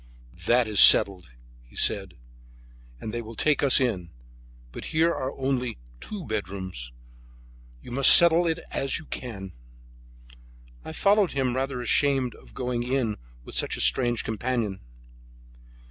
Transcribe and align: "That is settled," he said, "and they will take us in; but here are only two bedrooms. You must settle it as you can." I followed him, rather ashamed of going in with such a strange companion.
"That 0.47 0.67
is 0.67 0.79
settled," 0.79 1.29
he 1.63 1.75
said, 1.75 2.15
"and 2.99 3.13
they 3.13 3.21
will 3.21 3.35
take 3.35 3.61
us 3.61 3.79
in; 3.79 4.09
but 4.71 4.85
here 4.85 5.13
are 5.13 5.31
only 5.37 5.77
two 5.99 6.25
bedrooms. 6.25 6.91
You 7.83 7.91
must 7.91 8.09
settle 8.11 8.47
it 8.47 8.59
as 8.71 8.97
you 8.97 9.05
can." 9.05 9.51
I 10.83 10.91
followed 10.91 11.33
him, 11.33 11.55
rather 11.55 11.81
ashamed 11.81 12.33
of 12.33 12.55
going 12.55 12.81
in 12.81 13.17
with 13.45 13.53
such 13.53 13.77
a 13.77 13.81
strange 13.81 14.23
companion. 14.23 14.79